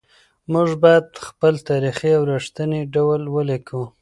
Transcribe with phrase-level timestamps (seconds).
[0.53, 3.83] موږ بايد خپل تاريخ په رښتيني ډول ولېکو.